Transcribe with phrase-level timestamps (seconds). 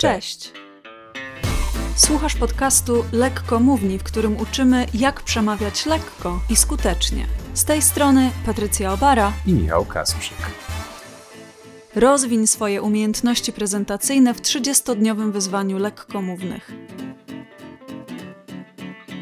[0.00, 0.52] Cześć!
[1.96, 7.26] Słuchasz podcastu Lekko Mówni, w którym uczymy, jak przemawiać lekko i skutecznie.
[7.54, 10.36] Z tej strony Patrycja Obara i Michał Kasprzyk.
[11.94, 16.72] Rozwiń swoje umiejętności prezentacyjne w 30-dniowym wyzwaniu lekkomównych.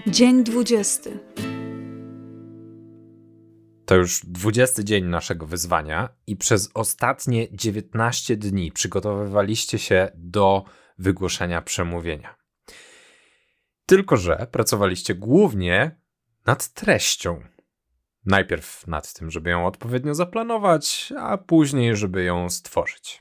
[0.06, 1.10] Dzień 20.
[3.88, 10.64] To już 20 dzień naszego wyzwania i przez ostatnie 19 dni przygotowywaliście się do
[10.98, 12.36] wygłoszenia przemówienia.
[13.86, 16.00] Tylko, że pracowaliście głównie
[16.46, 17.42] nad treścią.
[18.26, 23.20] Najpierw nad tym, żeby ją odpowiednio zaplanować, a później, żeby ją stworzyć.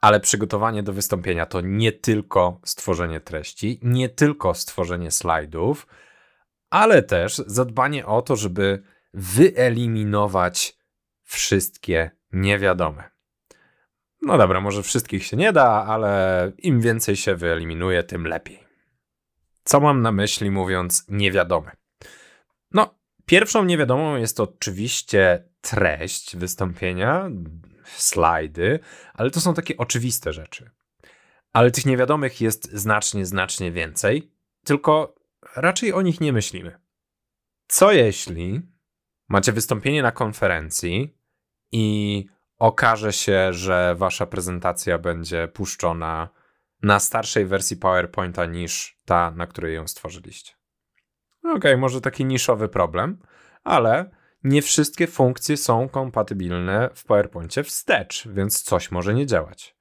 [0.00, 5.86] Ale przygotowanie do wystąpienia to nie tylko stworzenie treści, nie tylko stworzenie slajdów,
[6.70, 10.78] ale też zadbanie o to, żeby wyeliminować
[11.22, 13.10] wszystkie niewiadome.
[14.22, 18.66] No dobra, może wszystkich się nie da, ale im więcej się wyeliminuje, tym lepiej.
[19.64, 21.70] Co mam na myśli mówiąc niewiadome?
[22.70, 22.94] No,
[23.26, 27.30] pierwszą niewiadomą jest oczywiście treść wystąpienia,
[27.84, 28.80] slajdy,
[29.14, 30.70] ale to są takie oczywiste rzeczy.
[31.52, 34.32] Ale tych niewiadomych jest znacznie, znacznie więcej,
[34.64, 35.14] tylko
[35.56, 36.78] raczej o nich nie myślimy.
[37.68, 38.75] Co jeśli
[39.28, 41.16] macie wystąpienie na konferencji
[41.72, 42.26] i
[42.58, 46.28] okaże się, że wasza prezentacja będzie puszczona
[46.82, 50.54] na starszej wersji PowerPointa niż ta, na której ją stworzyliście.
[51.42, 53.18] Okej, okay, może taki niszowy problem,
[53.64, 54.10] ale
[54.44, 59.76] nie wszystkie funkcje są kompatybilne w PowerPoincie wstecz, więc coś może nie działać.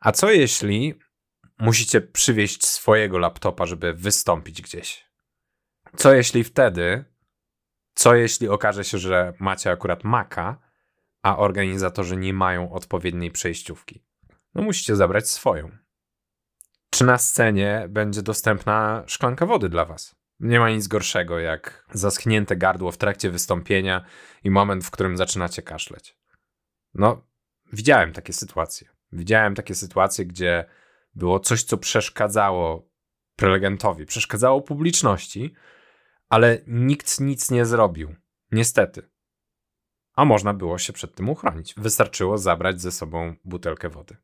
[0.00, 0.98] A co jeśli
[1.58, 5.08] musicie przywieźć swojego laptopa, żeby wystąpić gdzieś?
[5.96, 7.04] Co jeśli wtedy,
[7.94, 10.58] co jeśli okaże się, że macie akurat Maca,
[11.22, 14.04] a organizatorzy nie mają odpowiedniej przejściówki?
[14.54, 15.70] No musicie zabrać swoją.
[16.90, 20.14] Czy na scenie będzie dostępna szklanka wody dla was?
[20.40, 24.04] Nie ma nic gorszego jak zaschnięte gardło w trakcie wystąpienia
[24.44, 26.18] i moment, w którym zaczynacie kaszleć.
[26.94, 27.26] No,
[27.72, 28.88] widziałem takie sytuacje.
[29.12, 30.64] Widziałem takie sytuacje, gdzie
[31.14, 32.88] było coś, co przeszkadzało
[33.36, 35.54] prelegentowi, przeszkadzało publiczności,
[36.32, 38.14] ale nikt nic nie zrobił.
[38.52, 39.10] Niestety.
[40.14, 41.74] A można było się przed tym uchronić.
[41.76, 44.16] Wystarczyło zabrać ze sobą butelkę wody.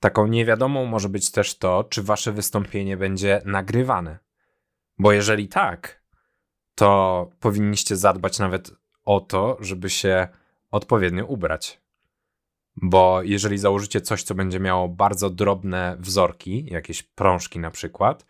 [0.00, 4.18] Taką niewiadomą może być też to, czy wasze wystąpienie będzie nagrywane.
[4.98, 6.02] Bo jeżeli tak,
[6.74, 8.70] to powinniście zadbać nawet
[9.04, 10.28] o to, żeby się
[10.70, 11.80] odpowiednio ubrać.
[12.76, 18.26] Bo jeżeli założycie coś, co będzie miało bardzo drobne wzorki, jakieś prążki na przykład,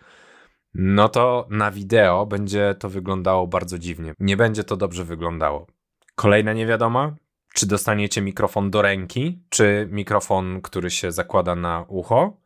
[0.78, 4.14] no to na wideo będzie to wyglądało bardzo dziwnie.
[4.20, 5.66] Nie będzie to dobrze wyglądało.
[6.14, 7.16] Kolejna niewiadoma,
[7.54, 12.36] czy dostaniecie mikrofon do ręki, czy mikrofon, który się zakłada na ucho,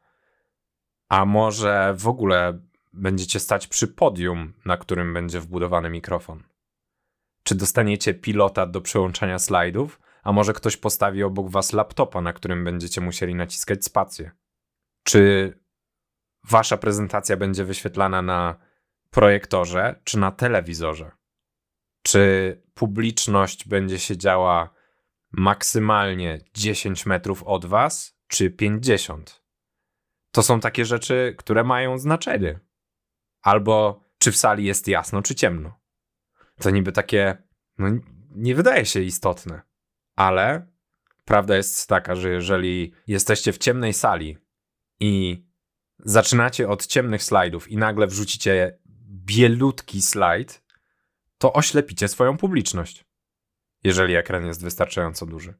[1.08, 2.60] a może w ogóle
[2.92, 6.42] będziecie stać przy podium, na którym będzie wbudowany mikrofon.
[7.42, 12.64] Czy dostaniecie pilota do przełączania slajdów, a może ktoś postawi obok was laptopa, na którym
[12.64, 14.30] będziecie musieli naciskać spację?
[15.02, 15.54] Czy
[16.44, 18.56] wasza prezentacja będzie wyświetlana na
[19.10, 21.10] projektorze czy na telewizorze?
[22.02, 24.74] Czy publiczność będzie siedziała
[25.32, 29.42] maksymalnie 10 metrów od was, czy 50?
[30.30, 32.60] To są takie rzeczy, które mają znaczenie.
[33.42, 35.80] Albo czy w sali jest jasno, czy ciemno.
[36.60, 37.42] To niby takie,
[37.78, 37.88] no
[38.30, 39.62] nie wydaje się istotne.
[40.16, 40.66] Ale
[41.24, 44.38] prawda jest taka, że jeżeli jesteście w ciemnej sali
[45.00, 45.44] i
[46.04, 48.78] zaczynacie od ciemnych slajdów i nagle wrzucicie
[49.08, 50.62] bielutki slajd,
[51.38, 53.04] to oślepicie swoją publiczność,
[53.84, 55.54] jeżeli ekran jest wystarczająco duży.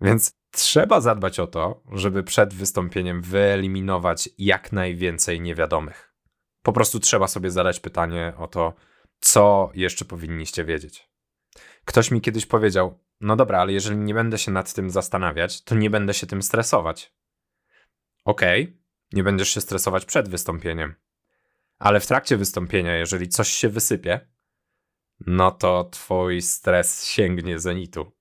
[0.00, 6.14] Więc trzeba zadbać o to, żeby przed wystąpieniem wyeliminować jak najwięcej niewiadomych.
[6.62, 8.74] Po prostu trzeba sobie zadać pytanie o to,
[9.20, 11.10] co jeszcze powinniście wiedzieć.
[11.84, 15.74] Ktoś mi kiedyś powiedział: No dobra, ale jeżeli nie będę się nad tym zastanawiać, to
[15.74, 17.14] nie będę się tym stresować.
[18.24, 18.83] Okej, okay,
[19.14, 20.94] nie będziesz się stresować przed wystąpieniem,
[21.78, 24.28] ale w trakcie wystąpienia, jeżeli coś się wysypie,
[25.26, 28.12] no to twój stres sięgnie zenitu.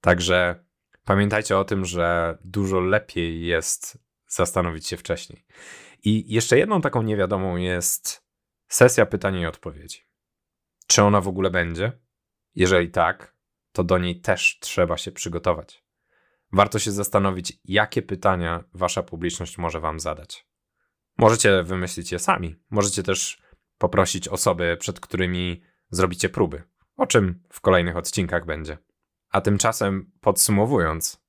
[0.00, 0.64] Także
[1.04, 5.44] pamiętajcie o tym, że dużo lepiej jest zastanowić się wcześniej.
[6.02, 8.24] I jeszcze jedną taką niewiadomą jest
[8.68, 10.00] sesja pytań i odpowiedzi.
[10.86, 11.92] Czy ona w ogóle będzie?
[12.54, 13.36] Jeżeli tak,
[13.72, 15.83] to do niej też trzeba się przygotować.
[16.54, 20.46] Warto się zastanowić, jakie pytania wasza publiczność może wam zadać.
[21.18, 22.56] Możecie wymyślić je sami.
[22.70, 23.42] Możecie też
[23.78, 26.62] poprosić osoby, przed którymi zrobicie próby,
[26.96, 28.78] o czym w kolejnych odcinkach będzie.
[29.30, 31.24] A tymczasem podsumowując,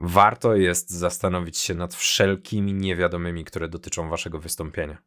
[0.00, 4.98] warto jest zastanowić się nad wszelkimi niewiadomymi, które dotyczą waszego wystąpienia.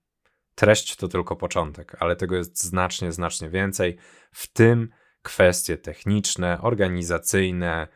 [0.56, 3.98] Treść to tylko początek, ale tego jest znacznie, znacznie więcej,
[4.32, 4.90] w tym
[5.22, 7.88] kwestie techniczne, organizacyjne,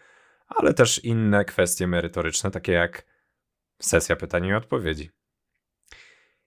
[0.47, 3.05] ale też inne kwestie merytoryczne, takie jak
[3.81, 5.11] sesja pytań i odpowiedzi.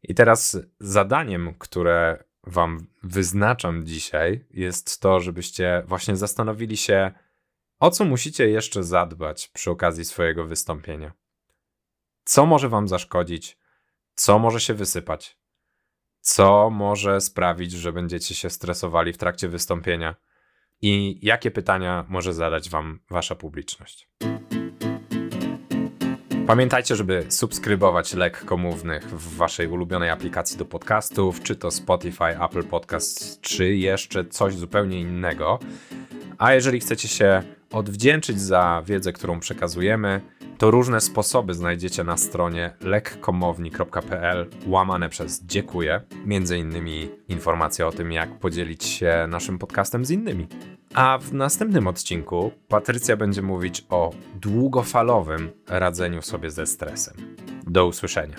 [0.02, 7.10] I teraz zadaniem, które Wam wyznaczam dzisiaj, jest to, żebyście właśnie zastanowili się,
[7.78, 11.12] o co musicie jeszcze zadbać przy okazji swojego wystąpienia.
[12.24, 13.58] Co może Wam zaszkodzić?
[14.14, 15.36] Co może się wysypać?
[16.20, 20.14] Co może sprawić, że będziecie się stresowali w trakcie wystąpienia?
[20.82, 24.08] I jakie pytania może zadać Wam Wasza publiczność?
[26.46, 33.40] Pamiętajcie, żeby subskrybować lekkomównych w waszej ulubionej aplikacji do podcastów, czy to Spotify, Apple Podcast,
[33.40, 35.58] czy jeszcze coś zupełnie innego.
[36.38, 37.42] A jeżeli chcecie się
[37.72, 40.20] odwdzięczyć za wiedzę, którą przekazujemy,
[40.58, 46.00] to różne sposoby znajdziecie na stronie lekkomowni.pl łamane przez dziękuję.
[46.26, 50.46] Między innymi informacja o tym, jak podzielić się naszym podcastem z innymi.
[50.94, 57.14] A w następnym odcinku Patrycja będzie mówić o długofalowym radzeniu sobie ze stresem.
[57.66, 58.36] Do usłyszenia.